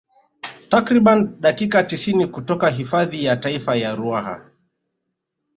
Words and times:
Takriban 0.69 1.37
dakika 1.41 1.83
tisini 1.83 2.27
kutoka 2.27 2.69
hifadhi 2.69 3.23
ya 3.25 3.35
taifa 3.35 3.75
ya 3.75 3.95
Ruaha 3.95 4.51